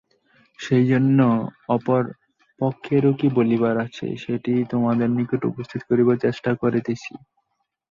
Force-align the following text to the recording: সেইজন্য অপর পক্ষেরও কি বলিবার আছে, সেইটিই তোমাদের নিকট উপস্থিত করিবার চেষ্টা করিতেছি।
সেইজন্য 0.59 1.19
অপর 1.69 2.01
পক্ষেরও 2.59 3.11
কি 3.19 3.27
বলিবার 3.37 3.75
আছে, 3.85 4.07
সেইটিই 4.23 4.61
তোমাদের 4.71 5.09
নিকট 5.17 5.41
উপস্থিত 5.51 5.81
করিবার 5.89 6.17
চেষ্টা 6.25 6.51
করিতেছি। 6.61 7.11